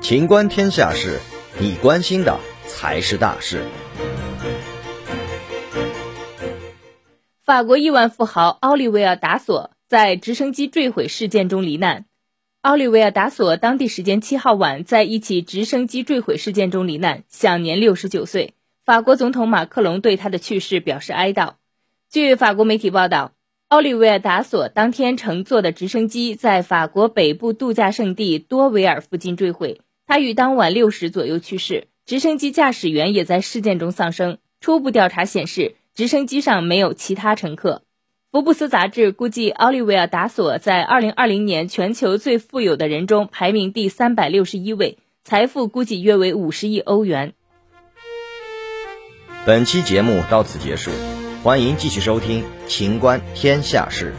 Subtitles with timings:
[0.00, 1.20] 情观天下事，
[1.60, 3.62] 你关心的才是大事。
[7.44, 12.06] 法国亿万富豪奥利维尔·达索在直升机坠毁事件中罹难。
[12.62, 18.54] 奥利维尔·达索当地时间七号晚在一起直升机坠毁事件中罹难，享年六十九岁。
[18.84, 21.54] 法国总统马克龙对他的去世表示哀悼。
[22.10, 23.32] 据法国媒体报道，
[23.68, 31.86] 奥利维尔·达索当天乘坐的直升机在法国北部度假胜地多维尔附近坠毁，他于当晚六时左右去世。
[32.06, 34.38] 直升机驾驶员也在事件中丧生。
[34.62, 37.82] 初步调查显示，直升机上没有其他乘客。
[38.32, 47.34] 福布斯杂志估计，奥利维尔·达索在2020年全球最富有的人中排名第361位，财富估计约为50亿欧元。
[49.44, 50.90] 本期节目到此结束，
[51.40, 54.12] 欢迎继续收听《秦观天下事》。